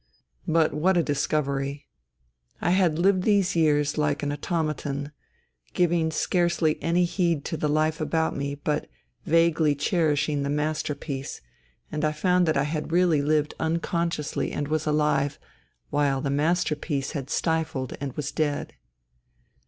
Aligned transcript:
But 0.47 0.73
what 0.73 0.97
a 0.97 1.03
dis 1.03 1.27
covery! 1.27 1.83
I 2.59 2.71
had 2.71 2.97
lived 2.97 3.21
these 3.21 3.55
years 3.55 3.99
like 3.99 4.23
an 4.23 4.31
automaton, 4.31 5.11
giving 5.75 6.09
scarcely 6.09 6.81
any 6.81 7.05
heed 7.05 7.45
to 7.45 7.55
the 7.55 7.69
life 7.69 8.01
about 8.01 8.35
me 8.35 8.55
but 8.55 8.89
vaguely 9.27 9.75
cherishing 9.75 10.41
the" 10.41 10.49
masterpiece," 10.65 11.41
and 11.91 12.03
I 12.03 12.13
found 12.13 12.45
NINA 12.45 12.53
227 12.53 12.53
that 12.55 12.57
I 12.57 12.63
had 12.63 12.91
really 12.91 13.21
lived 13.21 13.53
unconsciously 13.59 14.51
and 14.51 14.69
was 14.69 14.87
alive, 14.87 15.37
while 15.91 16.19
the" 16.19 16.31
masterpiece" 16.31 17.11
had 17.11 17.29
stifled 17.29 17.95
and 18.01 18.13
was 18.13 18.31
dead. 18.31 18.73